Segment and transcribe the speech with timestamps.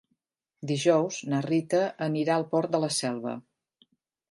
[0.71, 3.37] Dijous na Rita anirà al Port de la Selva.